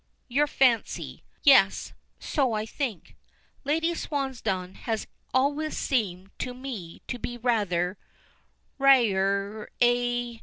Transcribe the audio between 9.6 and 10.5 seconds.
eh?"